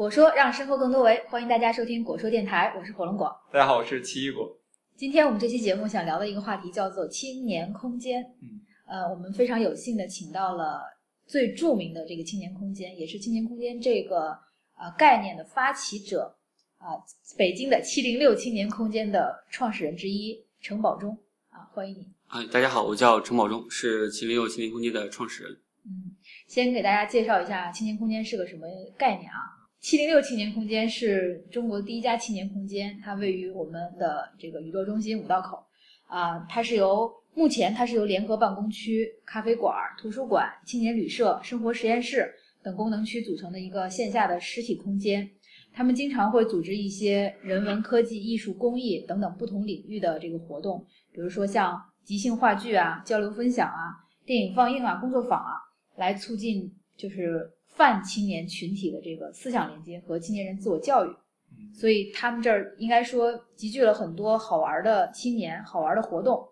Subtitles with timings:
[0.00, 3.30] 果说让生活更多维，欢迎大家收听果说电台，我是火龙果。
[3.52, 4.50] 大家好，我是奇异果。
[4.96, 8.22] 今天我们这期节目想聊的一个话题叫做青年空间。
[8.40, 10.80] 嗯，呃，我们非常有幸的请到了
[11.26, 14.30] 最著名的这个青年空间，也是青年空间这个
[14.78, 16.34] 呃概念的发起者
[16.78, 16.96] 啊、
[17.36, 21.14] 北京的七零六青年空间的创始人之一程宝忠
[21.50, 22.08] 啊，欢迎你。
[22.26, 25.52] 啊，大家好，我叫程宝忠，是七零六青年空间的创始人。
[25.84, 29.59] 嗯，先给大家介绍一下青年空间是个什么概念啊？
[29.80, 35.64] 七零六青年空间是中国第一家青年空间，它位于我们的这个宇宙中心五道口，
[36.06, 42.30] 啊、它是由目前它是由联合办公区、咖啡馆、图书馆、青年旅社、生活实验室
[42.62, 45.28] 等功能区组成的一个线下的实体空间。
[45.72, 55.54] 他们经常会组织一些人文、科技、艺术、公益等等不同领域的这个活动，比如说像即兴话剧啊、交流分享啊、电影放映啊、工作坊啊，
[55.96, 61.08] 来促进就是泛青年群体的这个思想连接和青年人自我教育。
[61.08, 66.46] 嗯所以他们这儿应该说集聚了很多好玩的青年、好玩的活动。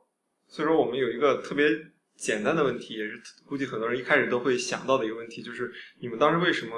[0.48, 1.66] 所以说我们有一个特别
[2.16, 6.72] 简单的问题，也是估计很多人一开始都会想到的一个问题，就是你们当时为什么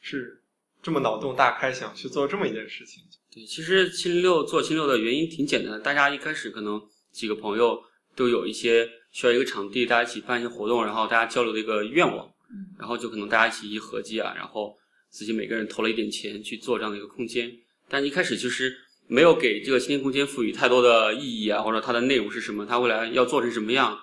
[0.00, 0.40] 是
[0.82, 3.02] 这么脑洞大开，想去做这么一件事情？
[3.32, 7.76] 对，其实七零六做七零六的原因挺简单的，大家一开始可能几个朋友
[8.14, 12.33] 都有一些需要一个场地，大家一起办一些活动，然后大家交流的一个愿望，嗯
[12.78, 14.76] 然后就可能大家一起一合计啊，然后
[15.10, 17.50] 自己每个人投了一点钱去做这样的一个空间，
[17.88, 18.74] 但一开始其实
[19.06, 23.98] 没有给这个青年空间赋予太多的意义啊，或者它的内容是什么，它未来要做成什么样，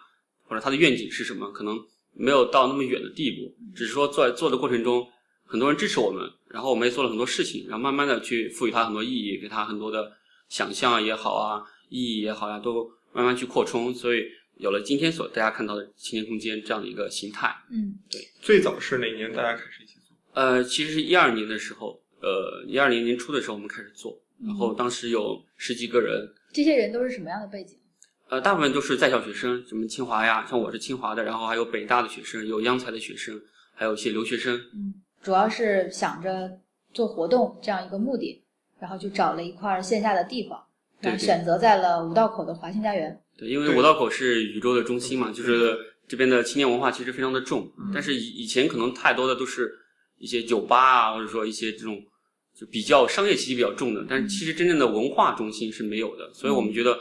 [0.45, 1.79] 或者它的愿景是什么，可能
[2.13, 5.07] 没有到那么远的地步，只是说在做的过程中，
[5.45, 10.11] 很多人支持我们，然后我们也做了很多事情，然后慢慢的去赋予它很多意义，给它很多的
[10.49, 14.25] 想象也好啊，意义也好呀、都慢慢去扩充，所以
[14.61, 17.53] 有了今天所大家看到的青年空间这样的一个形态。
[17.71, 20.15] 嗯对最早是哪年大家开始一起做？
[20.33, 27.77] 呃，其实是一二年的时候，呃，一二年年初的时候我们开始做，然后当时有十几个人，这些人都是什么样的背景？
[28.29, 33.41] 呃，大部分都是在校学生，什么清华呀，像我是清华的，然后还有北大的学生，有央财的学生，
[33.73, 34.55] 还有一些留学生。
[34.73, 36.59] 嗯，主要是想着
[36.93, 38.41] 做活动这样一个目的，
[38.79, 40.63] 然后就找了一块线下的地方，
[41.01, 41.17] 对对。
[41.17, 43.21] 选择在了五道口的华新家园。
[43.37, 47.91] 对，因为五道口是宇宙的中心嘛，就是这边的青年文化其实非常的重，嗯。
[47.93, 49.71] 但是以以前可能太多的都是
[50.17, 52.01] 一些酒吧啊，或者说一些这种
[52.53, 56.97] 就比较商业气息比较重的，但是其实真正的文化中心是没有的，所以我们觉得，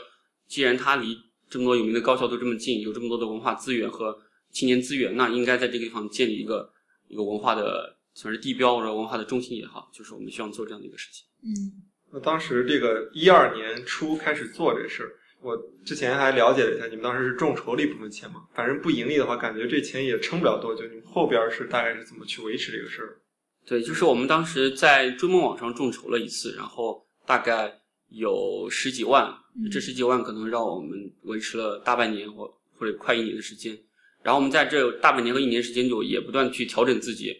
[0.47, 1.15] 既然它离
[1.49, 4.17] 这么多有名的高校都这么近，有这么多的文化资源和
[4.51, 6.71] 青年资源，那应该在这个地方建立一个
[7.07, 11.25] 一个文化的算是地标或者文化的中心也好，就是我们希望做这样的一个事情。
[11.43, 11.80] 嗯
[12.13, 15.11] 那当时这个一二年初开始做这事儿，
[15.41, 18.43] 我之前还了解了一下，你们当时是众筹了一部分钱嘛？
[18.53, 20.83] 反正不盈利的话，感觉这钱也撑不了多久。
[20.87, 23.17] 你们后边是大概是怎么去维持这个事儿？
[23.65, 27.73] 对，就是我们当时在追梦网上众筹了一次，然后大概
[28.09, 32.45] 有十几万，嗯这十几万可能让我们维持了大半年或
[32.77, 33.77] 或者快一年的时间。
[34.23, 37.35] 然后我们在这大半年和一年时间就也不断去调整自己，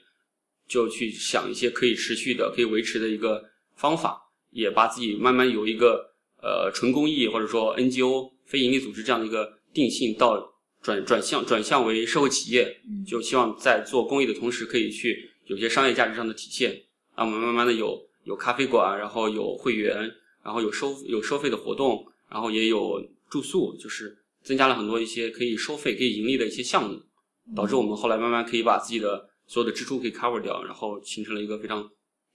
[0.67, 3.43] 就去想一些可以持续的、可以维持的一个
[3.75, 4.19] 方法，
[4.51, 16.83] 也把自己慢慢由一个呃纯公益或者说 NGO 非盈利组织这样的一个定性到转转向转向为社会企业，嗯，就希望在做公益的同时，可以去有些商业价值上的体现。
[17.15, 19.95] 那我们慢慢的有有咖啡馆，然后有会员，
[20.43, 26.99] 然后有收有收费的活动，然后也有住宿，就是增加了很多一些可以收费、可以盈利的一些项目，
[27.55, 31.87] 导致我们后来慢慢可以把自己的所有的支出可以 cover 掉，然后形成了一个非常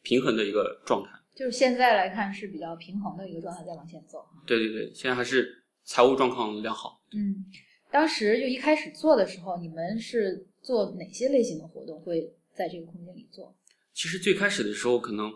[0.06, 1.10] 平衡的一个状态。
[1.34, 4.24] 就是现在来看是比较平衡的一个状态，在往前走。
[4.46, 5.52] 对对对，现在还是
[5.84, 7.00] 财务状况良好。
[7.12, 7.44] 嗯，
[7.90, 13.52] 当时就一开始做的时候，你们是做哪些类型的活动会在这个空间里做？
[13.92, 15.26] 其实最开始的时候，可能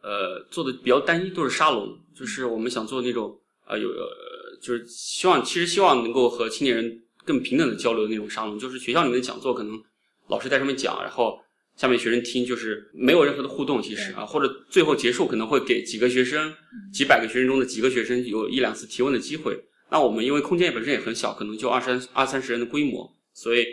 [0.00, 3.36] 呃做的比较单一，都是沙龙，就是我们想做那种
[3.66, 9.82] 呃有呃就是希望其实希望能够和青年人更平等的交流的那种沙龙，就是学校里面的讲座，可能
[10.28, 11.38] 老师在上面讲，然后
[11.76, 16.54] 下面学生听，就是没有任何的互动，其实啊，或者最后结束可能会给几个学生、
[16.92, 19.58] 几百个学生中的几个学生有一两次提问的机会。
[19.90, 23.66] 那我们因为空间本身也很小，可能就二三二三十人的规模，所以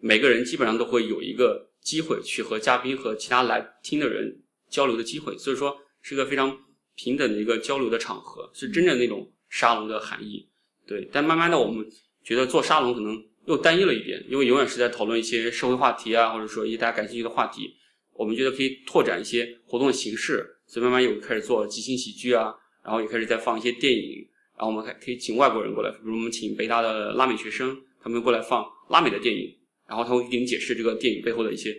[0.00, 6.54] 每个人基本上都会有一个机会去和嘉宾和其他来听的人交流的机会，所以说是一个非常
[6.96, 10.48] 平等的一个交流的场合，是真正那种沙龙的含义。
[10.86, 11.86] 对，但慢慢的我们
[12.22, 17.74] 觉得做沙龙可能又单一了一点，因为永远是在讨论一些社会话题啊，或者说一些大家感兴趣的话题，
[18.12, 24.26] 我们觉得可以拓展一些活动的形式，所以慢慢又开始做即兴喜剧啊，然后也开始在放一些电影，
[24.56, 29.54] 然后我们还可以请外国人过来，比如我们请北大的拉美学生，他们过来放拉美的电影，
[29.88, 31.74] 然后他会给你解释这个电影背后的一些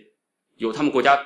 [0.56, 1.18] 有他们国家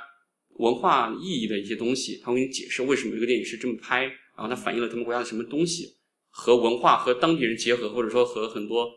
[0.54, 5.96] 文化意义的一些东西，他会给你解释为什么这个电影是这么拍，然后它反映了他们国家的什么东西，
[6.30, 8.88] 和文化和当地人结合，或者说和很多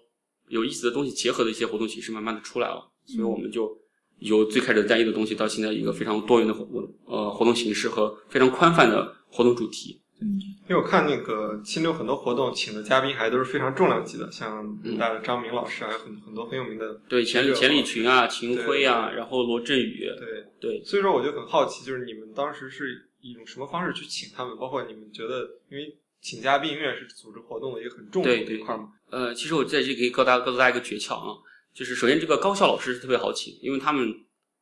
[0.48, 2.90] 有意思的东西结合的一些活动形式，慢慢的出来了。
[3.06, 3.78] 所以我们就
[4.20, 6.66] 由最开始单一的东西，到现在一个非常多元的活
[7.06, 10.00] 呃活动形式和非常宽泛的活动主题。
[10.22, 14.66] 嗯因为我看那个清流很多活动请的嘉宾还都是非常重量级的，像
[14.98, 24.56] 大的张明老师，还有很很多很有名的对，钱钱理群啊，秦晖啊，然后罗振宇，对，对，所以说我就很好奇，就是你们当时是以一种什么方式去请他们？
[24.58, 28.88] 包括你们觉得，因为请嘉宾永远是组织活动的一个很重要的对对一块嘛。
[29.10, 31.36] 呃，其实我在这里可以告大家告诉大家一个诀窍啊，
[31.74, 34.10] 就是首先这个高校老师是特别好请，因为他们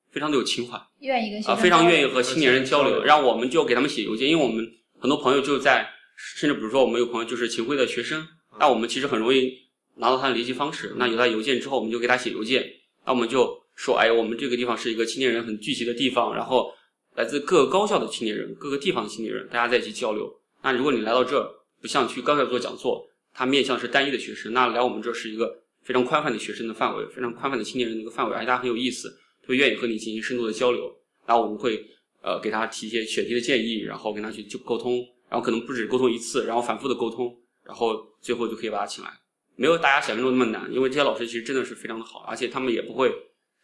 [0.09, 4.67] 非常的有情怀啊，愿意跟学生非常愿意和青年人交流，交流然后我们就给他们写邮件，因为我们
[4.97, 5.87] 很多朋友就在，
[6.17, 8.27] 甚至比如说我们有朋友就是秦晖的学生，
[8.59, 9.53] 那我们其实很容易
[9.97, 12.67] 拿到他的联系方式，那有他邮件之后，我们就给他写邮件，
[13.05, 16.73] 那我们就说，哎，我们这个地方是一个青年人很聚集的地方，然后
[17.15, 20.40] 来自各个高校的青年人，各个地方的青年人，大家在一起交流。
[20.63, 21.43] 那如果你来到这，
[21.81, 29.09] 不像去高校做讲座，它面向是单一的学生，那来我们这是一个非常宽泛的学生的范围，非常宽泛的青年人的一个范围，而且大家很有意思，
[29.41, 30.95] 特别愿意和你进行深度的交流。
[31.25, 31.85] 然后我们会
[32.21, 34.97] 呃给他提一些选题的建议，然后跟他去就沟通，
[35.29, 39.09] 然后可能不止沟通一次，然后反复的沟通，然后最后就可以把他请来。
[39.55, 43.11] 没有大家想象中那么难，因为这些老师其实真的是非常的好，而且他们也不会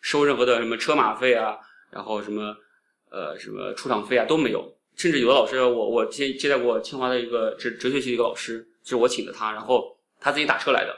[0.02, 1.58] 收任何的什么车马费啊，
[1.92, 2.56] 然后什么
[3.10, 10.96] 呃什么出场费啊都没有，甚至有的老师，我我接接待过清华的一个哲哲学系的一个老师，就是我请的他，然后他自己打车来的，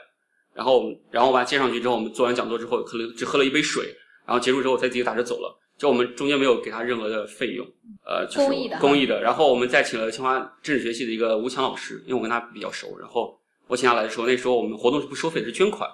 [0.54, 3.94] 然后然后我把他接上去之后，我们做完讲座之后，可能只喝了一杯水，
[4.26, 7.66] 然后结束之后才自己打车走了，就我们中间没有给他任何的费用，
[8.06, 9.20] 呃，就是公益的公益的。
[9.20, 15.86] 然后我们再请了清华政治学系的一个吴强老师，因为我跟他比较熟，然后我请他来的时候，那时候我们活动是不收费的，是捐款。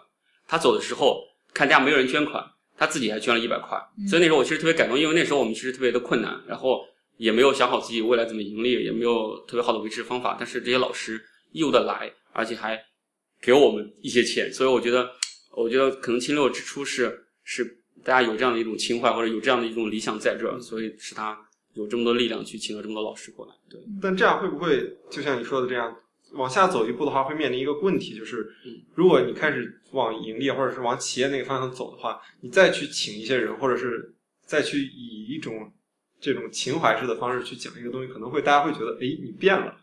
[0.47, 2.45] 他走的时候看大家没有人捐款，
[2.79, 6.85] 他自己还捐了一百块，嗯所以那时候我其实特别感动，因为那时候我们其实特别的困难，然后
[7.17, 11.21] 也没有想好自己未来怎么盈利，也没有特别好的维持方法，但是这些老师
[11.53, 12.79] 义务的来，而且还
[13.41, 15.11] 给我们一些钱，所以我觉得，
[15.57, 17.65] 我觉得可能清六之初是是
[18.05, 21.39] 大家有这样的一种情怀，或者有这样的一种理想在这儿，所以使他
[21.75, 23.53] 有这么多力量去请了这么多老师过来。
[23.69, 25.95] 对，但这样会不会就像你说的这样，
[26.33, 28.83] 往下走一步的话，会面临一个问题，就是嗯。
[28.95, 34.15] 如果你开始往盈利或者是往企业那个方向走的话，你再去请一些人，或者是
[34.45, 35.73] 再去以一种
[36.21, 39.75] 这种情怀式的方式去讲一个东西，可能会大家会觉得，哎，你变了，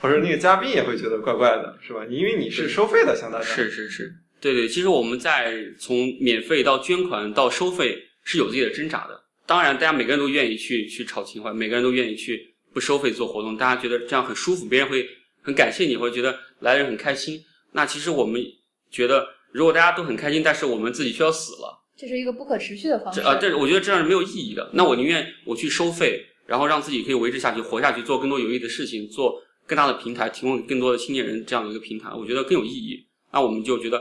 [0.00, 2.04] 或者那个嘉宾也会觉得怪怪的，是吧？
[2.08, 9.20] 你因为你是收费的，向大家是是是，对对，其实我们在从免费到捐款到收费是有自己的挣扎的。
[9.46, 15.06] 当然，大家每个人都愿意去去炒情怀，每个人都愿意去不收费做活动，大家觉得这样很舒服，别人会
[15.42, 17.38] 很感谢你，会觉得来的人很开心。
[17.72, 18.42] 那其实我们
[18.90, 23.20] 觉得，如果大家都很开心，但是我们自己却要死了，这是一个不可持续的方式。
[23.20, 24.70] 啊，这我觉得这样是没有意义的。
[24.74, 33.06] 那我宁愿我去收费，然后让自己可以维持下去、活下去，做更多有意义的事情，做更大的平台，提供更多的青年人这样的一个平台，我觉得更有意义。
[33.32, 34.00] 那我们就觉得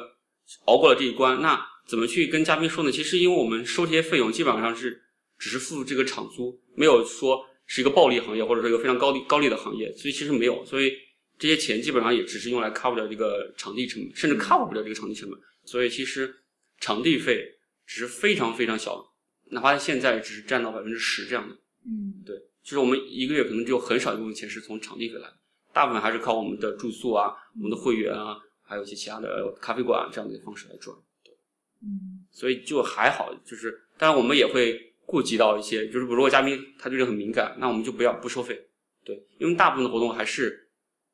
[0.66, 2.92] 熬过了这一关，那怎么去跟嘉宾说呢？
[2.92, 5.01] 其实因为我们收这些费用基本上是
[5.38, 10.92] 只是付这个场租，没有说是一个暴利行业或者说一个非常高利高利的行业，所以其实没有，所以
[11.39, 15.39] 这些钱基本上也只是用来 cover 掉这个场地成本，甚至 cover 不了这个场地成本。
[15.66, 16.34] 所以其实
[16.80, 17.44] 场地费
[17.86, 19.14] 只是非常非常小，
[19.52, 21.56] 哪怕现在只是占到百分之十这样的。
[21.86, 25.38] 嗯对，就是我们一个月可能只有很少一部分钱是从场地费来的，
[25.74, 30.96] 大部分还是靠我们的住宿啊、我们的会员啊，还有一些其他的咖啡馆这样的方式来赚。
[31.24, 31.34] 对
[31.82, 38.58] 嗯所以就还好，就是当然我们也会顾及到一些，就是如果嘉宾他对这个很敏感，那我们就不要不收费，
[39.04, 40.70] 对，因为大部分的活动还是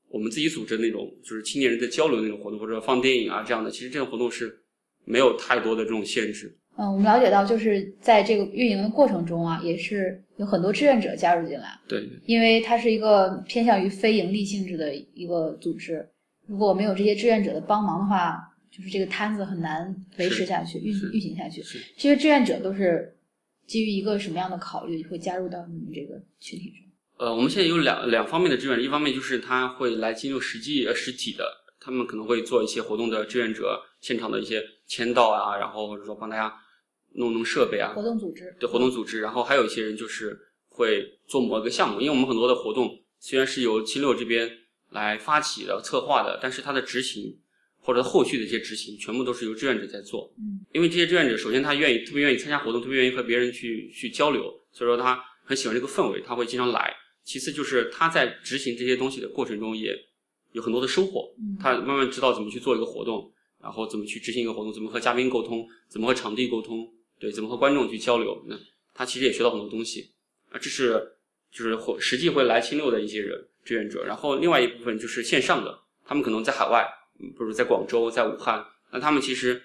[0.07, 4.63] 我们自己组织的那种，就是青年人的交流那种活动，或者放电影啊这样的，其实这种活动是
[5.09, 6.55] 没有太多的这种限制。
[6.77, 16.07] 嗯，我们了解到，就是在这个运营的过程中啊，也是有很多志愿者加入进来，对，因为它是一个偏向于非盈利性质的一个组织。
[16.47, 18.37] 如果没有这些志愿者的帮忙的话，
[18.71, 21.61] 就是这个摊子很难维持下去、运是运行下去。
[21.97, 23.13] 这些志愿者都是
[23.67, 27.27] 基于一个什么样的考虑，会加入到你们这个群体中？
[27.27, 31.43] 呃，我们现在有两两方面的志愿者，一方面就是他会来进入实际呃实体的，
[31.79, 36.53] 他们可能会做一些活动的志愿者，现场的一些签到啊，然后或者说帮大家
[37.15, 44.49] 弄弄设备啊，活动组织对活动组织，然后还有一些人就是会做某一个项目，因为我们很多的活动虽然是由七六这边
[44.91, 47.39] 来发起的、策划的，但是它的执行
[47.81, 50.33] 或者后续的一些执行，全部都是由志愿者在做。
[50.37, 56.93] 嗯，因为这些志愿者首先他愿意特别愿意参加活动，特别愿意和别人去去交流，所以说他很喜欢这个氛围，他会经常来。
[57.23, 59.95] 其次就是他在执行这些东西的过程中也
[60.51, 66.87] 有很多的收获，嗯他慢慢知道怎么去做一个活动，然后怎么去执行一个活动，怎么和嘉宾沟通，怎么和场地沟通，
[67.19, 68.43] 对，怎么和观众去交流。
[68.47, 68.57] 那
[68.93, 70.11] 他其实也学到很多东西。
[70.51, 70.99] 啊，这是
[71.51, 76.87] 就是会实际会来清六的一些人志愿者，然后另外一部分就是线上的，他们可能在海外，
[77.19, 79.61] 嗯比如在广州、在武汉，那他们其实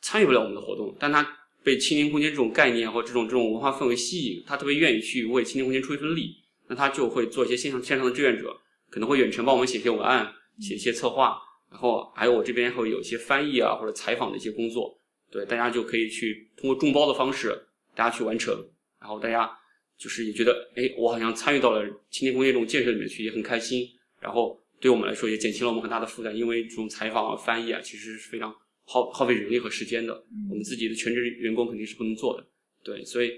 [0.00, 1.26] 参与不了我们的活动，但他
[1.64, 6.36] 被青年空间这种概念或这种这种文化氛围吸引，他特别愿意去为青年空间出一份力，
[6.68, 8.56] 那他就会做一些线上线上的志愿者，
[8.90, 11.38] 可能会远程帮我们写一些文案，写一些策划，
[11.70, 14.98] 然后还有我这边会有一些翻译啊或者采访的一些工作，
[15.30, 17.54] 对，大家就可以去通过众包的方式，
[17.94, 18.54] 大家去完成，
[19.00, 19.50] 然后大家
[19.96, 23.86] 就是也觉得，哎，我好像参与到了青年工业这种建设里面去，也很开心。
[24.20, 28.54] 然后对我们来说也减轻了我们很大的负担，因为这种采访啊、翻译啊，其实是非常
[28.84, 30.14] 耗耗费人力和时间的。
[30.50, 32.46] 我们自己的全职员工肯定是不能做的，
[32.82, 33.32] 对，所以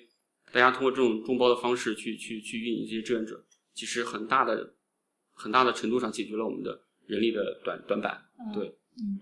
[0.52, 4.74] 大家通过这种众包的方式去去去运营这些志愿者，其实很大的
[5.40, 8.20] 很大的程度上解决了我们的人力的短短板。
[8.52, 8.66] 对，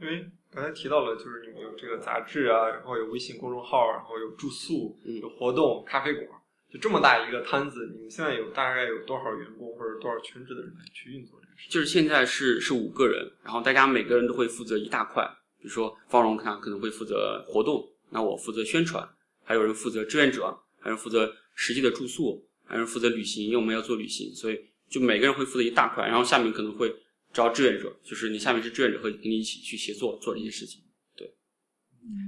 [0.01, 6.27] 因为刚才提到了，就是你们有这个杂志啊，然后有微信公众号，然后有住宿，嗯有活动、咖啡馆，
[6.73, 11.71] 就这么大一个摊子，你们现在有大概有多少员工或者多少全职的人来去运作这个事？
[11.71, 15.25] 就是现在是是五个人，然后大家每个人都会负责一大块，
[15.59, 19.09] 比如说方荣他可能会负责活动，那我负责宣传，
[19.45, 24.59] 还有人负责志愿者，还有人负责实际的住宿，还有人负责旅行，因为我们要做旅行，所以
[24.89, 26.95] 就每个人会负责一大块，然后下面可能会
[27.33, 30.83] 招志愿者，就是你下面是志愿者和跟你一起去协作做这些事情。
[31.15, 31.31] 对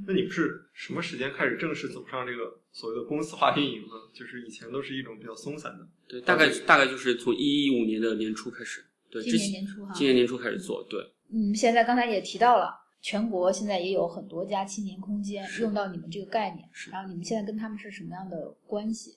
[0.07, 3.95] 那你们是什么时间开始正式走上这个所谓的公司化运营呢？
[4.13, 5.89] 就是以前都是一种比较松散的。
[6.07, 9.93] 对，大概大概就是从一五年的年初开始，对，今年年初哈。
[9.95, 11.01] 今年年初开始做，对。
[11.33, 19.15] 嗯，现在刚才也提到了，全国现在也有很多家青年空间用到你们这个概念，是然后你们现在跟他们是什么样的关系？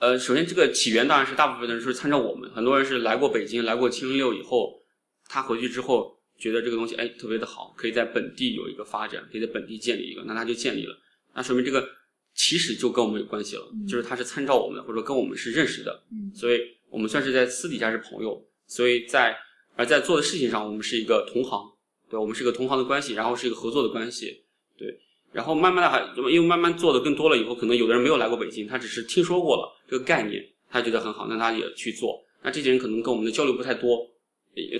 [0.00, 4.80] 呃，首先这个起源当然是大部分的人是参照我们，很多人是来过北京，来过七零六以后，
[5.28, 10.96] 他回去之后觉得这个东西哎特别的好，可以在本地有一个发展，可以在本地建立一个，那他就建立了，
[11.34, 11.88] 那说明这个
[12.34, 19.36] 起始就跟我们有关系了，嗯就是他是参照我们的，或者说跟我们是认识的，嗯所以我们算是在私底下是朋友，所以在
[19.74, 21.72] 而在做的事情上，我们是一个同行，
[22.08, 24.44] 对，我们是一个同行的关系，然后是一个合作的关系，
[24.76, 25.00] 对。
[25.32, 32.18] 然后慢慢的还，因为慢慢做的更多了以后，可能有的人没有来过北京，他只是听说过了这个概念，他觉得很好，那他也去做。
[32.42, 34.06] 那这些人可能跟我们的交流不太多，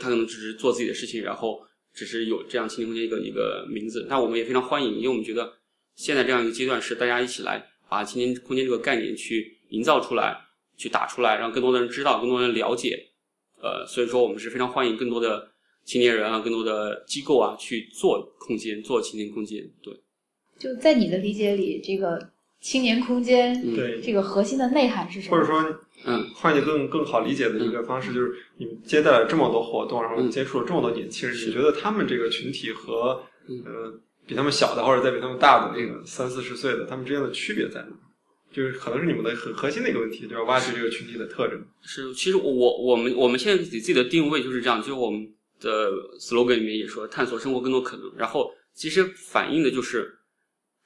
[0.00, 1.61] 他可能只是做自己的事情，然后
[1.95, 4.07] 只是有这样青年空间一个一个名字。
[4.09, 5.52] 那我们也非常欢迎，因为我们觉得
[5.95, 10.38] 现在这样一个阶段是大家一起来把青年空间这个概念去营造出来，
[10.76, 13.07] 去打出来，让更多的人知道，更多人了解。
[13.61, 15.50] 呃，所以说我们是非常欢迎更多的
[15.85, 19.69] 青年人啊，更多的机构啊去做空间，做青年空间。
[19.83, 19.93] 对，
[20.59, 25.37] 就在你的理解里，这个青年空间嗯对，这个核心的内涵是什么？
[25.37, 37.88] 或者说，嗯，换一个更更好理解的一个方式，就是你们接待了这么多活动，然后接触了这么多年轻人，你觉得他们这个群体和嗯呃比他们小的或者再比他们大的那个三四十岁的，他们之间的区别在哪？
[38.50, 41.62] 就是可能是你们的很核心的一个问题，就要挖掘这个群体的特征。
[41.83, 45.29] 是，其实我我我们我们现在给自己的定位就是这样，就是我们
[45.61, 48.11] 的 slogan 里面也说，探索生活更多可能。
[48.17, 50.18] 然后其实反映的就是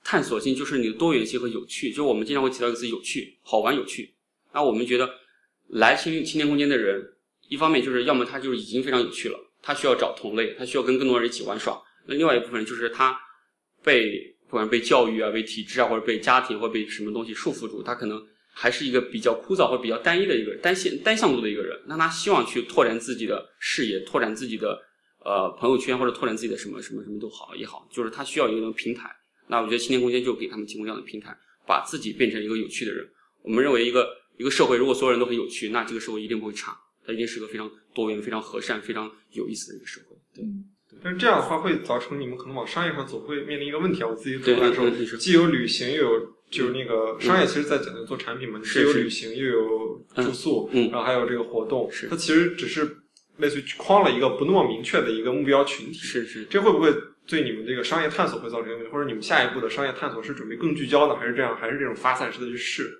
[0.05, 1.91] 探索性，就是你的多元性和有趣。
[1.91, 4.13] 就是我们经常会提到一个词，有趣、好玩、有趣。
[4.53, 5.09] 那我们觉得
[5.69, 7.03] 来青青年空间的人，
[7.49, 11.81] 一方面就是要么他就是已经非常有趣了，他需要找同类，他需要跟更多人一起玩耍。
[12.07, 13.19] 那另外一部分人就是他
[13.83, 21.81] 被不管被教育啊、被体制啊，或者被家庭或者被什么东西束缚住，他可能还是一个比较枯燥或者比较单一的一个单线单向度的一个人。
[21.87, 24.79] 那他希望去拓展自己的视野，拓展自己的
[25.25, 29.11] 呃朋友圈，或者拓展自己的什么什么什么都好也好，就是他需要一个平台。
[29.53, 33.07] 那我觉得青年空间就给他们提供这样的平台，把自己变成一个有趣的人。
[33.43, 36.75] 我们认为一个一个社会如果所有人都很有趣，那这个社会一定不会差，
[37.07, 40.17] 它一定是个非常多元、非常和善、非常有意思的一个社会。
[40.35, 40.43] 对。
[40.43, 40.65] 嗯。
[41.03, 52.09] 但是这样的话会造成你们可能往商业上走会面临一个问题啊，我自己对主感受既有旅行又有就是那个商业，其实在讲究做产品嘛，你既有旅行又有住宿，然后还有这个活动，是。
[52.09, 52.97] 它其实只是
[53.39, 56.93] 类似于框了一个不那么明确的一个目标群体，是是，这会不会
[57.27, 62.91] 对你们这个商业探索会造成问题，或者你们下一步的商业探索是准备更聚焦呢，还是这样，还是这种发散式的去试？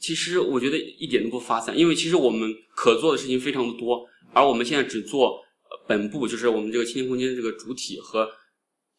[0.00, 5.36] 其实我觉得一点都不发散，因为其实我们可做的事情非常的多，而我们现在只做
[5.70, 8.28] 呃本部，就是我们这个青年空间这个主体和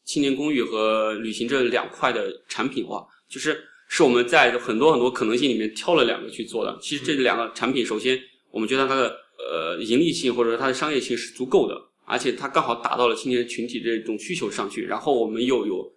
[0.03, 6.77] 青年公寓和旅行这两块的产品化，就是是我们在很多很多可能性里面挑了两个去做的。
[6.81, 8.19] 其实这两个产品，首先
[8.51, 11.75] 我们觉得它的呃盈利性或者说它的商业性是足够的，
[12.09, 15.89] 而且它刚好打到了青年群体这种需求上去，然后我们又有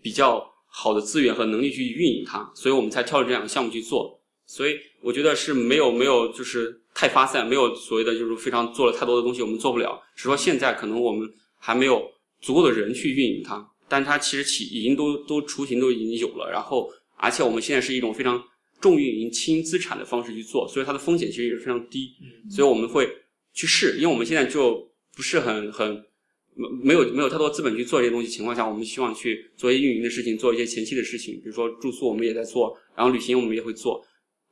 [0.00, 4.18] 比较好的资源和能力去运营它，所以我们才挑了这两个项目去做。
[4.46, 12.02] 所以我觉得是没有没有就是太发散，没有所谓的就是非常做了太多的东西我们做不了，只是说现在可能我们还没有
[12.40, 18.42] 足够的人去运营它，但它其实起已经都都雏形都已经有了，然后而且我们现在是一种非常
[18.80, 22.10] 重运营轻资产的方式去做，所以它的风险其实也是非常低。
[22.20, 23.08] 嗯所以我们会
[23.54, 24.86] 去试，因为我们现在就
[25.16, 26.04] 不是很很
[26.54, 34.04] 没没有没有太多资本去做这些东西情况下，我们希望去做一些运营的事情，做一些前期的事情，比如说住宿我们也在做，然后旅行我们也会做。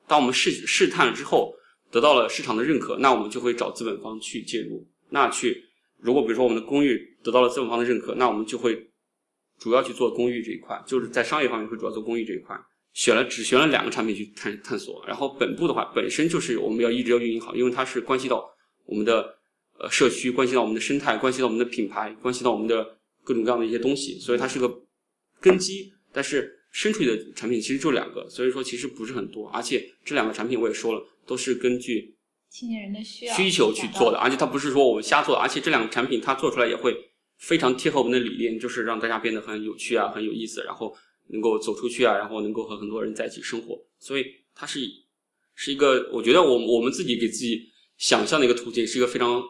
[0.08, 1.54] 当我们试试探了之后，
[1.90, 4.86] 得到了市场的认可，那我们就会找资本方去介入。
[5.10, 5.64] 那去
[5.98, 8.90] 如果比如说我们的公寓得到了资本方的认可，那我们就会
[9.58, 12.58] 主要去做公寓这一块，就是在商业方面会主要做公寓这一块。
[12.94, 18.44] 选了只选了两个产品去探探索，然后本部的话本身就是我们要一直要运营好，因为它是关系到
[18.84, 19.34] 我们的
[19.78, 24.82] 呃社区，关系到我们的生态，关系到我们的品牌，关系到我们的各种各样的一些东西，所以它是个
[25.40, 25.92] 根基。
[26.12, 32.14] 但是深出去的产品其实就两个，所以说其实不是很多，而且这两个产品我也说了，都是根据
[32.50, 36.94] 青年人的需要需求去做的，而且它不是说我们瞎做，而且这两个产品它做出来也会
[37.38, 40.94] 非常贴合我们的理念，就是让大家变得很有趣啊，很有意思，然后
[41.28, 44.24] 能够走出去啊，然后能够和很多人在一起生活，所以
[44.54, 44.80] 它是
[45.54, 49.42] 是一个，我觉得我我们自己给自己想象的一个途径，是一个非常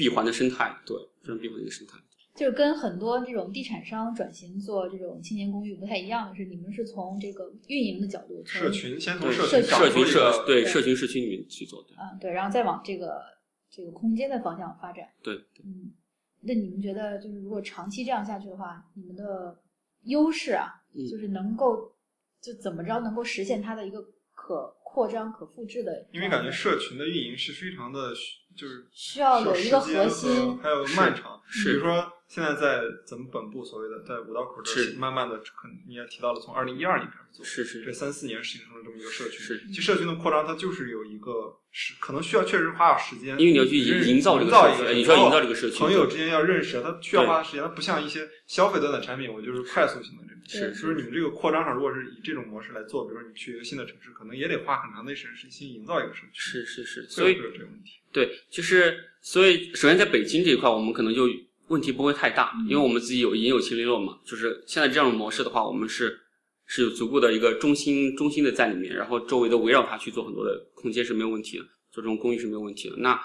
[0.00, 1.98] 闭环的生态，对，非常闭环的一个生态。
[2.34, 13.20] 就是跟很多这种地产商转型做这种青年公寓不太一样的是，你们是从这个运营的角度，从社群先从社群社社群社社对对社群社区里面去做的，啊，对，然后再往这个
[13.68, 15.06] 这个空间的方向发展。
[15.22, 15.92] 对，嗯，
[16.40, 19.60] 那你们觉得就是如果长期这样下去的话，你们的
[20.04, 21.92] 优势啊，嗯就是能够
[22.40, 24.02] 就怎么着能够实现它的一个
[24.50, 25.92] 可扩张、可复制的？
[26.10, 28.12] 因为感觉社群的运营是非常的，
[28.56, 31.40] 就是需要有一个核心还有漫长。
[31.62, 39.38] 比如说现在在咱们本部所谓的在五道口这是儿，慢慢的，可能你也提到了，从二零一二年开始做，是是这三四年形成了这么一个社区。
[39.38, 50.36] 是其实社区的扩张，它就是有一个是可能需要确实花点时间，因为你要去营营造这个营造一个，社区你需要营造这个社区朋友之间要认识，它需要对花时间，它不像一些消费端的产品，我就是快速性的这种。
[50.46, 56.38] 是就是你们这个扩张上，如果是以这种模式来做，比如说你去一个新的城市，可能也得花很长的时间去营造一个社区。
[56.40, 57.98] 是是是，所以有会有这个问题。
[58.12, 61.28] 对，就是所以首先在北京这一块，我们可能就
[61.70, 66.18] 问题不会太大，因为我们自己有已经有麒麟落嘛，就是现在这样的模式的话，我们是
[66.66, 72.96] 是有足够的一个中心中心的在里面，然后周围的围绕它去做很多的空间是没有问题的，做这种公寓是没有问题的。
[72.98, 73.16] 那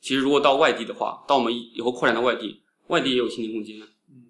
[0.00, 3.78] 其实如果到外地的话，到我们以后扩展到外地，外地也有青年空间，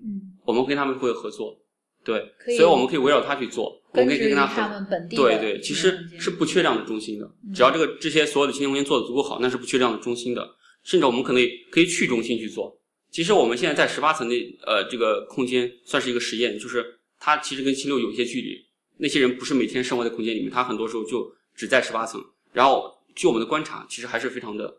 [0.05, 1.59] 嗯，我们跟他们会有合作，
[2.05, 7.55] 对，所以我们可以围绕它去做，我们可以跟他合他们本地的对对，其实是不缺这样的中心的嗯。
[7.55, 10.47] 只要这个这些所有的青年空间做的足够好，那是不缺这样的中心的。
[10.83, 12.77] 甚至我们可能可以去中心去做。
[13.13, 14.35] 其实我们现在在十八层的
[14.67, 18.59] 呃这个空间算是一个实验，就是它其实跟七六有一些距离。
[18.97, 22.25] 那些人不是每天生活在空间里面，他很多时候就只在十八层。
[22.53, 24.73] 然后据我们的观察，其实还是非常的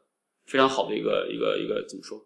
[0.46, 2.20] 非常好的一个一个一个怎么说？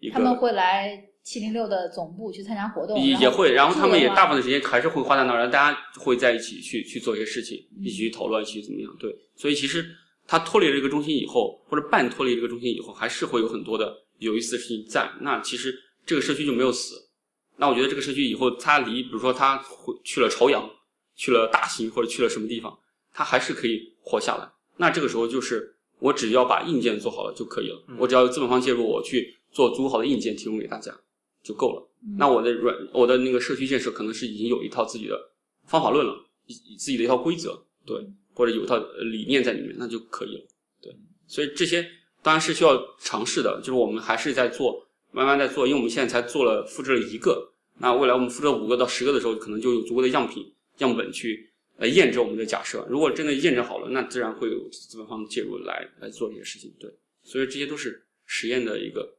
[0.00, 8.94] 一个他们会来七零六的总部去参加活动，也也会，然后他们也大部分的时间还是会花在那儿，然后大家会在一起去去做一些事情，嗯一起去讨论，一起怎么样？
[8.98, 9.86] 对，所以其实
[10.26, 15.10] 他脱离了这个中心以后，或者半脱离这个中心以后，还是会有很多的有意思的事情在。
[15.20, 17.08] 那其实这个社区就没有死。
[17.56, 20.70] 那我觉得这个社区以后，它离比如说它回去了朝阳，
[21.16, 22.78] 去了大兴或者去了什么地方，
[23.12, 24.48] 它还是可以活下来。
[24.76, 30.96] 那这个时候就是我只要把硬件做好了就可以了，我只要有资本方介入，我去做足够好的硬件提供给大家
[31.42, 31.84] 就够了。
[32.04, 35.18] 嗯那我的软我的那个社区建设可能是已经有一套自己的
[35.66, 36.14] 方法论了，
[36.46, 37.96] 以自己的一套规则，对，
[38.34, 40.46] 或者有一套呃理念在里面，那就可以了，
[40.80, 40.94] 对。
[41.26, 41.84] 所以这些
[42.22, 52.86] 当然是需要尝试的，就是我们还是在做，慢慢在做，因为我们现在才做了复制了一个，那未来我们复制五个到十个的时候，可能就有足够的样品样本去来验证我们的假设。
[52.90, 56.92] 如果真的验证好了，那自然会有资本方介入来来做这些事情，对。
[57.22, 59.16] 所以这些都是实验的一个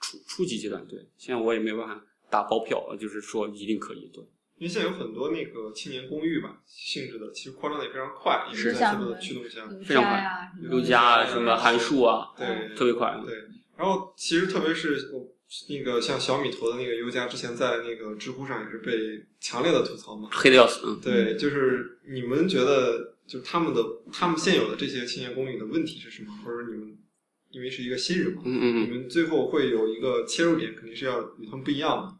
[0.00, 0.98] 初初级阶段，对。
[1.16, 4.24] 现在我也没有办法打包票，呃就是说一定可以，对。
[4.60, 13.18] 因为现在有很多那个青年公寓吧性质的，其实扩张的也非常快，也是在像逐步的驱动下，非常快家呀，什么优家啊，什么函数啊，对特别快。
[13.24, 13.34] 对，
[13.78, 15.26] 然后其实特别是我
[15.70, 20.28] 那个像小米投的那个优家，之前在那个知乎上也是被强烈的吐槽嘛。
[20.30, 21.00] 黑的要死，嗯。
[21.02, 26.38] 对，就是你们觉得，就是他们的他们现有的这些青年公寓的问题是什么？
[26.44, 26.94] 或者你们
[27.50, 32.19] 因为是一个新人嘛，嗯嗯嗯，你们最后会有一个切入点，肯定是要与他们不一样的。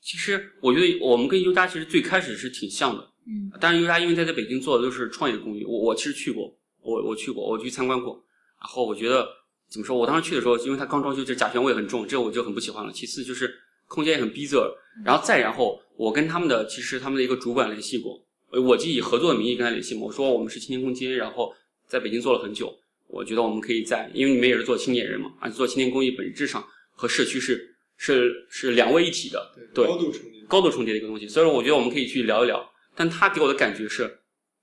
[0.00, 8.14] 其实我觉得我们跟优家其实最开始是挺像的，嗯但是优家因为他在北京做的都是创业公寓，我我其实去过，我我去过，我去参观过，
[8.60, 9.28] 然后我觉得
[9.68, 12.92] 怎么说，我当时去的时候，因为它刚装修，这甲醛味很重，这我就很不喜欢了。
[12.92, 13.54] 其次就是
[13.86, 14.72] 空间也很逼仄，
[15.04, 21.54] 然后再然后我跟他们的其实他们的一个主管联系过，呃我就以合作的名义跟他联系嘛，我说我们是青年空间，然后
[21.86, 22.74] 在北京做了很久，
[23.08, 27.67] 我觉得我们可以在，因为你们也是做青年人嘛，而且做青年公寓本质上和社区是
[27.98, 30.40] 是是两位一体的，对高度重叠。
[30.48, 32.66] 高度重叠的一个东西，所以说我觉得我们可以去聊一聊。
[32.94, 34.18] 但他给我的感觉是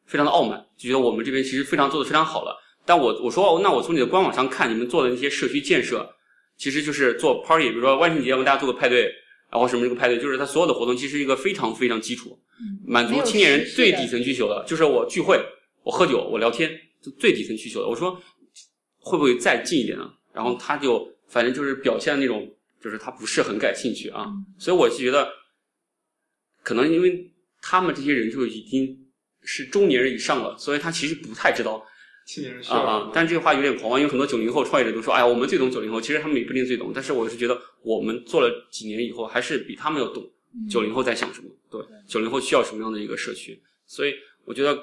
[0.06, 2.58] 非常的傲慢，就觉得我们这边其实非常做的非常好了。
[2.86, 6.10] 但我我说，那我从你的官网上看，你们做的那些社区建设，
[6.58, 9.12] 其实就是做 party，比如说万圣节我们大家做个派对，
[9.52, 12.38] 然后什么这个派对，就是它所有的活动其实一个非常非常基础，
[12.86, 15.40] 满足青年人最底层需求的，就是我聚会，
[15.84, 16.72] 我喝酒，我聊天，
[17.02, 17.88] 就最底层需求的。
[17.88, 18.20] 我说
[19.00, 20.12] 会不会再近一点呢？
[20.34, 22.48] 然后他就反正就是表现那种，
[22.86, 24.32] 就是他不是很感兴趣啊。
[24.60, 25.28] 所以我就觉得，
[26.62, 28.96] 可能因为他们这些人就已经
[29.42, 31.84] 是中年人以上了，所以他其实不太知道。
[32.28, 33.12] 青年人啊啊！
[33.14, 36.92] 但这个话有点狂妄，因为很多九零后创业者都说：“哎呀，我们最懂九零后。”其实他们也不一定最懂。
[36.92, 40.28] 但是我是觉得，我们做了几年以后，还是比他们要懂
[40.68, 41.48] 九零后在想什么。
[41.70, 43.62] 对，九零后需要什么样的一个社区？
[43.86, 44.76] 所以我觉得，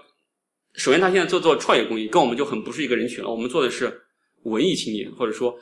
[0.75, 3.29] 首先他现在做做创业公益，跟我们就很不是一个人群了。
[3.29, 4.03] 我们做的是
[4.45, 5.59] 文艺青年，或者说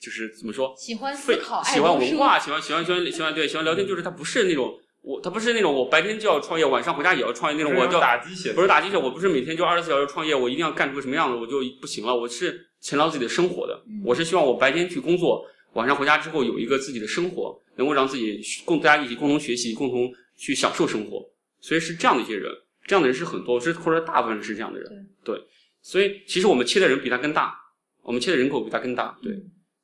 [0.00, 0.74] 就是怎么说？
[0.76, 4.78] 喜欢思考，喜欢文化，喜欢喜欢喜欢喜欢对喜欢聊天，就是他不是那种。
[5.00, 7.80] 我他不是那种我白天就要创业，晚上回家也要创业那种。
[7.80, 8.96] 我叫打鸡血，不是打鸡血。
[8.96, 12.14] 我不是每天就二十四小时创业，我一定要干出个什么样子，我就不行了。
[12.14, 21.24] 我是勤劳自己的生活的，我是希望我白天去工作，晚上回家之后有一个自己的生活，能够让自己共大家一起共同学习，共同去享受生活。
[21.60, 22.52] 所以是这样的一些人，
[22.84, 25.08] 这样的人是很多，是或者大部分人是这样的人。
[25.24, 25.40] 对，
[25.80, 27.54] 所以其实我们切的人比他更大，
[28.02, 29.16] 我们切的人口比他更大。
[29.22, 29.32] 对，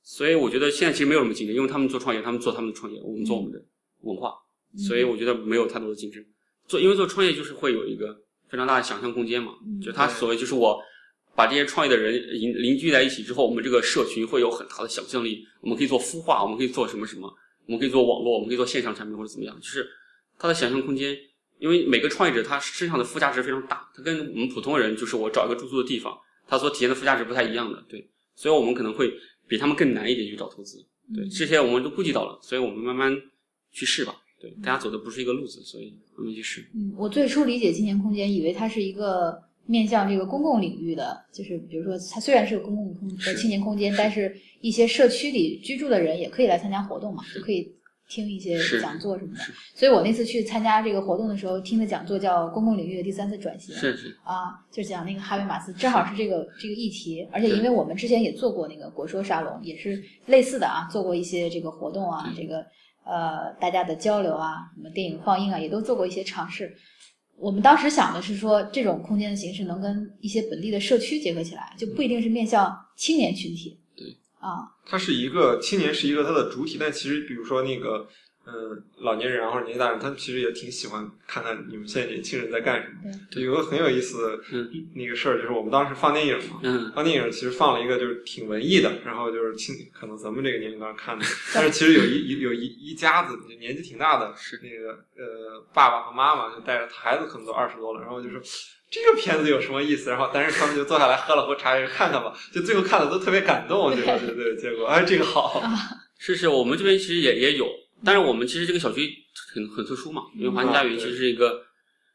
[0.05, 3.61] 所以我觉得现在其实没有什么竞争，因为他们做创业，他们做他们的创业，我们做我们的
[4.03, 4.33] 文化。
[4.77, 6.21] 所以我觉得没有太多的竞争，
[6.67, 8.13] 做因为做创业就是会有一个
[8.49, 10.79] 非常大的想象空间嘛，就他所谓就是我
[11.37, 17.33] 把这些创业的人邻邻居在一起之后，我们这个社群会有很大的想象力，我们可以做孵化，我们可以做什么什么，
[17.67, 19.89] 我们可以做网络，我们可以做线上产品或者怎么样，就是
[20.39, 21.17] 他的想象空间，
[21.61, 29.13] 因为每个创业者他身上的附加值非常大，他跟我们普通人就是我找一个住宿的地方，他所体现的附加值不太一样的，对，所以我们可能会
[29.47, 33.15] 比他们更难一点去找投资，对，这些我们都顾及到了，所以我们慢慢
[33.73, 34.15] 去试吧。
[34.41, 36.67] 对，大家走的不是一个路子，所以慢慢去试。
[36.75, 47.73] 嗯，我最初理解青年空间，以为它是一个面向这个公共领域的，就是比如说，它虽然是个公共空呃青年空间，但是一些社区里居住的人也可以来参加活动嘛，就可以
[48.15, 49.41] 听一些讲座什么的。
[49.75, 62.65] 所以我那次去参加这个活动的时候，听的讲座叫《公共领域的第三次转型》，是是啊，就是讲那个哈维马斯，正好是这个这个议题，而且因为我们之前也做过那个国说沙龙，也是类似的啊，做过一些这个活动啊，这个。
[63.07, 66.75] 呃，大家的交流啊，什么电影放映啊，也都做过一些尝试。
[67.37, 73.79] 我们当时想的是说，这种空间的形式能跟一些本地的社区结合起来，就不一定是面向青年群体。
[74.45, 78.07] 对，啊，它是一个青年是一个它的主体，但其实比如说那个。
[78.47, 78.53] 嗯，
[78.99, 83.11] 老年人或者年纪大人，他们其实也挺喜欢看看你们现在年轻人在干什么。
[83.31, 84.45] 对，有个很有意思的
[84.95, 86.61] 那个事儿，就是我们当时放电影嘛，
[86.95, 98.39] 放电影其实放了一个就是挺文艺的，然后就是青可能咱们这个年龄段看的， 但是其实有一有一一家子年纪挺大的，是那个呃爸爸和妈妈就带着孩子，可能都二十多了，然后就说
[98.95, 100.09] 这个片子有什么意思？
[100.11, 105.61] 然后但是他们就坐下来喝了壶茶，看看吧，就最后看的都特别感动，对对对，结果哎这个好，
[106.17, 107.67] 是是，我们这边其实也也有。
[108.05, 109.11] 但是我们其实这个小区
[109.53, 111.61] 很很特殊嘛，因为华清家园其实是一个，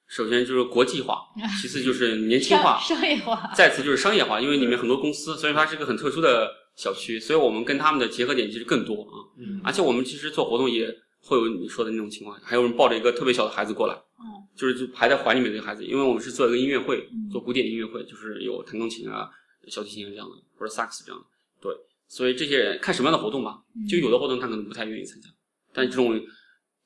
[0.08, 1.20] 首先就是国际化，
[1.62, 9.28] 其次就是年轻化， 商业化，再次就是商业化，因为里面很多公司，所以它是一个很特殊的小区，所以我们跟他们的结合点其实更多啊。
[9.38, 10.88] 嗯，而且我们其实做活动也
[11.22, 19.30] 会有你说的那种情况，还有人抱着一个特别小的孩子过来，嗯，就是就排在怀里面那个孩子，因为我们是做一个音乐会，做古典音乐会，就是有弹钢琴啊、
[19.70, 21.26] 小提琴啊这样的，或者萨克斯这样的，
[21.62, 21.74] 对，
[22.10, 25.30] 所以这些人看什么样的活动吧，就有的活动他可能不太愿意参加。
[25.72, 26.22] 但这种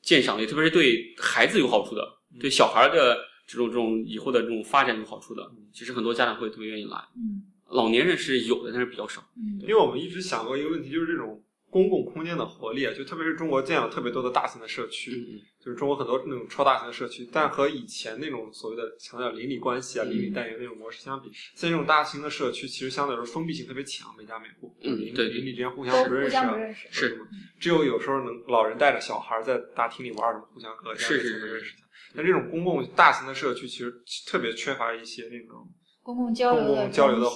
[0.03, 2.07] 鉴赏类，特别是对孩子有好处的，
[2.39, 5.41] 对小孩的这种这种以后的这种发展有好处的，
[5.73, 6.97] 其实很多家长会特别愿意来。
[7.15, 9.27] 嗯，老年人是有的，但是比较少。
[9.35, 15.41] 嗯，因为我们一直想过一个问题，就是这种公共空间的活力啊，就特别是中国建了特别多的大型的社区。
[15.63, 27.17] 就是中国很多那种超大型的社区，但和以前那种所谓的强调邻里关系啊、邻里单元那种模式相比，现在这种大型的社区其实相对来说封闭性特别强，每家每户，邻邻里之间互相不认识，是
[27.61, 31.75] 只有有时候能老人带着小孩在大厅里玩什么，互相和是是是。
[32.13, 33.93] 但这种公共大型的社区其实
[34.27, 35.65] 特别缺乏一些那种
[36.01, 37.27] 公共交流的交流的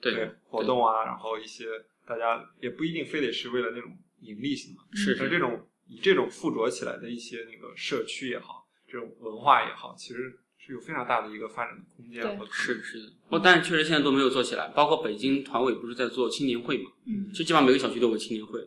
[0.00, 1.66] 对活动啊，然后一些
[2.04, 5.64] 大家也不一定非得是为了那种盈利性的，是是这种。
[5.92, 13.12] 以这种附着起来的一些那个社区也好，这种文化也好，其实是有非常大的一个发展的空间和是是的。
[13.28, 14.68] 不，但是确实现在都没有做起来。
[14.68, 16.90] 包括北京团委不是在做青年会嘛？
[17.04, 18.60] 嗯，就基本上每个小区都有青年会，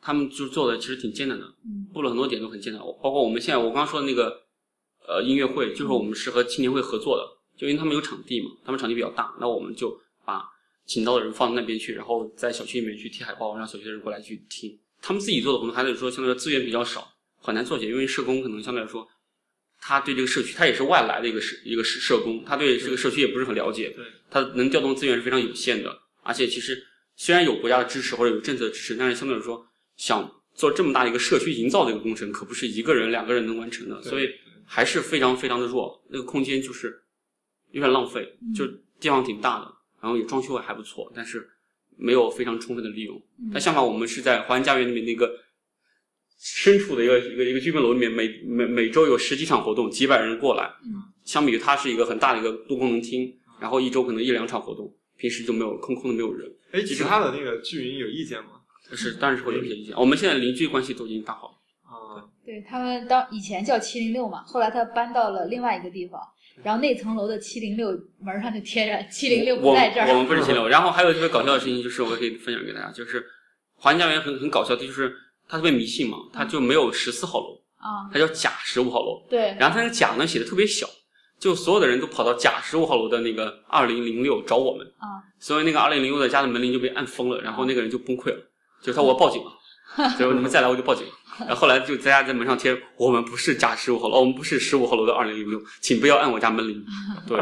[0.00, 2.80] 他们就做的其实挺艰难的，嗯，布了很多点都很艰难。
[3.02, 4.42] 包括我们现在我刚刚说的那个
[5.06, 7.24] 呃音乐会，就是我们是和青年会合作的，
[7.58, 10.44] 就因为他们有场地嘛，他们场地比较大，那我们就把
[10.86, 14.78] 请到的人放到那边去，然后在小区里面去贴海报，让小区的人过来去听。
[15.02, 17.90] 他们自己做的活动，还得说相对来说资源比较少，很难做起来。
[17.90, 19.06] 因为社工可能相对来说，
[19.80, 26.00] 他对这个社区，他也是外来的一个社一个社社工，他对这个社区也不是很了解，对，他能调动资源是非常有限的。
[26.22, 26.80] 而且其实
[27.16, 34.30] 虽然有国家的支持或者有政策的支持，但是相对来说，想做这么大的一个社区营造的一个工程，可不是一个人两个人能完成的，所以
[34.64, 36.00] 还是非常非常的弱。
[36.10, 37.02] 那个空间就是
[37.72, 38.64] 有点浪费，就
[39.00, 41.48] 地方挺大的，然后也装修也还不错，但是
[41.96, 43.16] 没有非常充分的利用。
[43.38, 45.30] 嗯但相反，我们是在华安家园里面那个
[46.38, 50.64] 深处的一个一个一个居民楼里面，每每每周有十几场活动，几百人过来。
[50.84, 56.50] 嗯，相比于它是一个很大的一个多功能厅，然后一周可能一两场活动，平时就没有空空的没有人。
[56.72, 58.60] 哎，其他的那个居民有意见吗？
[58.94, 59.96] 是，当然是会有一些意见。
[59.96, 61.54] 我们现在邻居关系都已经打好了。
[61.84, 66.20] 啊，对他们当以前叫七零六嘛，后来他搬到了另外一个地方，
[66.62, 70.08] 然后那层楼的七零六门上就贴着七零六不在这儿。
[70.08, 70.68] 我们不是七零六。
[70.68, 73.24] 然后还有特别搞笑的事情，就是我可以分享给大家，就是
[73.74, 75.14] 华安家园很很搞笑的，就是
[75.48, 79.24] 它特别迷信嘛，它就没有十四号楼，啊，它叫甲十五号楼。
[79.30, 80.86] 对，然后它那个甲呢写的特别小，
[81.38, 88.38] 就所有的人都跑到甲十五号楼的那个二零零六找我们，啊，所以那个二零零六的家的门铃就被按封了，然后那个人就崩溃了，
[88.80, 89.50] 就是他我要报警了，
[90.16, 91.04] 所 以你们再来我就报警。
[91.40, 96.84] 然后后来就大家在门上贴，我们不是甲十五号楼，我们不是十五号楼的二零零六，请不要按我家门铃。
[97.26, 97.38] 对，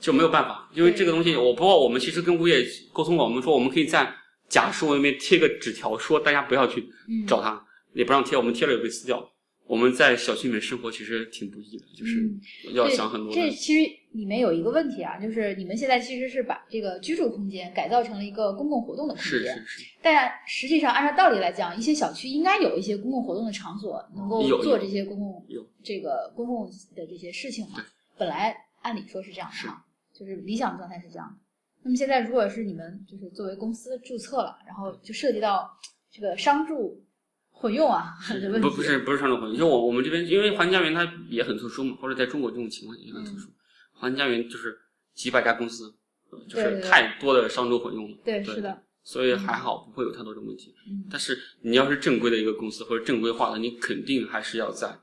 [0.00, 4.14] 就没有办法，因为这个东西，我不知道我们其实跟物业沟通过，我们说我们可以在
[4.48, 7.62] 甲十五那边贴个纸条，说大家不要去嗯，找他，
[7.92, 9.30] 也不让贴，我们贴了也被撕掉。
[9.66, 12.40] 我们在小区里面生活其实挺不易的，就是嗯
[12.74, 27.84] 要想很多的这其实里面有一个问题啊，就是你们现在其实是把这个居住空间改造成了一个公共活动的空间，是是，但实际上按照道理来讲，一些小区应该有一些公共活动的场所，能够做这些公共有这个公共的这些事情嘛对。
[28.16, 31.34] 本来按理说是这样的是哈，就是理想状态是这样的。
[31.82, 35.68] 那么现在如果是你们就是作为公司注册了，然后就涉及到
[36.12, 37.04] 这个商住
[37.50, 43.50] 混用啊的问题，不不是不是商住混用，就我我们这边，因为环家园它也很特殊嘛，或者在中国这种情况也很特殊。
[43.94, 44.78] 环家园就是
[45.14, 45.94] 几百家公司，
[46.30, 50.74] 呃就是太多的商住混用了，对，对是的，所以还好不会有太多的问题。
[50.88, 54.98] 嗯，但是你要是正规的一个公司或者正规化的，你肯定还是要在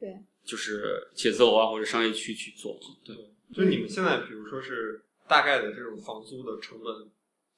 [0.00, 2.78] 对，就是写字楼啊或者商业区去做。
[3.04, 3.14] 对，
[3.54, 7.08] 就是你们现在比如说是大概的这种房租的成本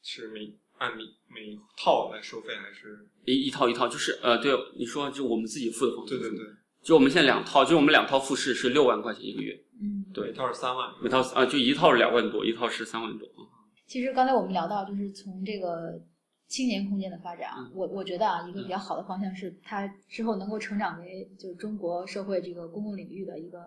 [0.03, 3.07] 是每按每每套来收费，还是？
[3.25, 6.47] 一一套一套就是呃，对你说就我们自己付的房租，对对对，
[6.85, 10.05] 就我们现在两套，就我们两套复式是六万块钱一个月，嗯。
[10.13, 10.89] 对一套是三万。
[11.03, 13.27] 每套啊就一套是两万多，一套是三万多。
[13.87, 15.99] 其实刚才我们聊到，就是从这个
[16.47, 23.61] 青年空间的发展啊，嗯我我觉得啊，一个比较好的方向是它之后能够成长为就是中国社会这个公共领域的一个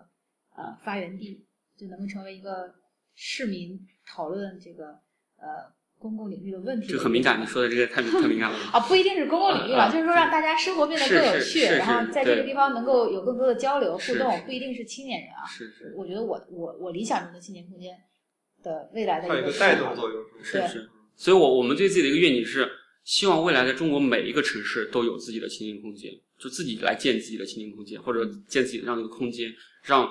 [0.56, 1.44] 呃发源地，
[1.76, 2.72] 就能够成为一个
[3.14, 4.92] 市民讨论这个
[5.36, 5.66] 呃
[5.98, 6.86] 公共领域的问题。
[6.86, 8.58] 这个很敏感，你说的这个太敏太敏感了。
[8.72, 15.44] 啊，不一定是公共领域了，啊就是说让大家生活变得更有趣，然后在这个地方能够有更多的交流互动不一定是青年人啊。
[15.46, 17.96] 是是我觉得我我我理想中的青年空间
[18.62, 22.68] 的未来的它有一个一个带动作用，对是是，所以我我们对自己的一个愿景是，
[23.04, 30.08] 希望未来在中国每一个城市都有自己的青年空间，就自己来建自己的青年空间，或者建自己的这样的一个空间，让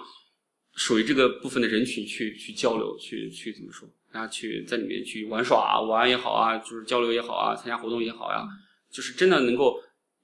[0.76, 8.44] 属于这个部分的人群去去交流，去去怎么说，大家去在里面去玩耍啊、玩也好啊，就是交流也好啊，参加活动也好呀、
[8.92, 9.80] 就是真的能够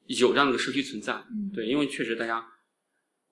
[0.08, 1.14] 有这样的社区存在。
[1.14, 2.44] 嗯，对，因为确实大家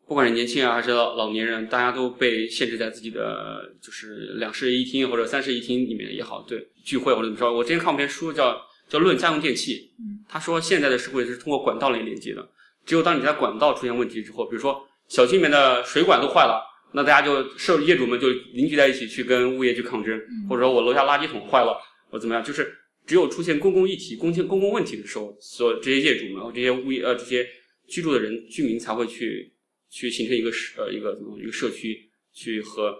[0.07, 7.51] 不管是年轻人还是老老年人，大家都被限制在自己的就是两室一厅或者三室一厅里面也好，对聚会或者怎么着。
[7.51, 12.47] 我之前看过篇书叫叫《论家用电器》，嗯他说现在的社会是通过管道来连接的，
[12.85, 16.67] 只有当你在管道出现问题之后，比如说小区里面的水管都坏了。
[16.93, 20.49] 那大家就社业主们就凝聚在一起去跟物业去抗争，嗯。
[20.49, 21.77] 或者说我楼下垃圾桶坏了，
[22.09, 22.73] 我怎么样，就是
[23.05, 27.47] 只有出现公共议题、公共公共问题的时候，所有这些业主们和这些物业呃这些
[27.87, 29.51] 居住的人居民才会去
[29.89, 32.95] 去形成一个社呃一个怎么一个社区，去和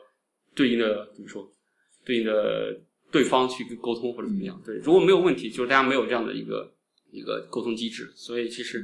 [0.56, 1.50] 对应的怎么说
[2.04, 2.80] 对应的
[3.12, 4.62] 对方去沟通或者怎么样。
[4.66, 6.74] 对，如果没有问题，就是大家没有这样的一个
[7.12, 8.84] 一个沟通机制，所以其实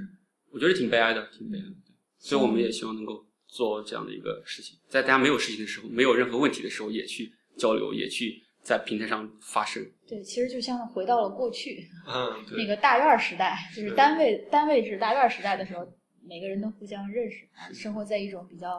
[0.52, 1.76] 我觉得挺悲哀的，挺悲哀的。
[2.20, 9.84] 所以我们也希望能够做这样的一个事情，在大家没有事情的时候，没有任何问题的时候，也去交流，也去在平台上发声。
[10.08, 15.88] 对，其实就像回到了过去嗯，对那个大院儿时代，就是是单位单位制大院儿时代的时候，
[16.28, 18.78] 每个人都互相认识啊，生活在一种比较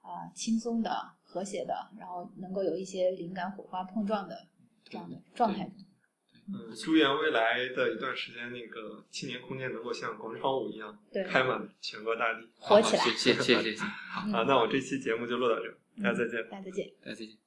[0.00, 0.90] 啊、轻松的、
[1.22, 4.36] 和谐的，然后能够有一些灵感火花碰撞的
[4.84, 5.74] 这样的状态中。
[6.48, 12.48] 嗯，祝愿未来的一段时间，那个青年空间能够像广场舞一样对，开满全国大地。
[12.58, 16.48] 火起来好谢谢谢谢谢谢，啊， 那我这期节目就录到这儿，大家再见。
[16.50, 16.90] 大家再见。
[17.04, 17.41] 大家再见。